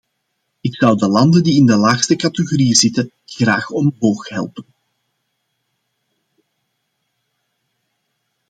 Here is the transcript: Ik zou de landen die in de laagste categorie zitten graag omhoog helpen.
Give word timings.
Ik 0.61 0.75
zou 0.75 0.97
de 0.97 1.07
landen 1.07 1.43
die 1.43 1.55
in 1.59 1.65
de 1.65 1.75
laagste 1.77 2.15
categorie 2.15 2.75
zitten 2.75 3.11
graag 3.25 3.69
omhoog 3.69 4.29
helpen. 4.29 4.65